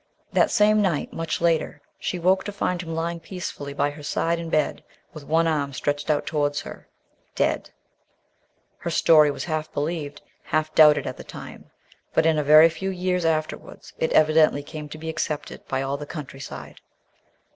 [0.33, 4.39] That same night, much later, she woke to find him lying peacefully by her side
[4.39, 6.87] in bed, with one arm stretched out towards her,
[7.35, 7.69] dead.
[8.79, 11.69] Her story was half believed, half doubted at the time,
[12.15, 15.97] but in a very few years afterwards it evidently came to be accepted by all
[15.97, 16.81] the countryside.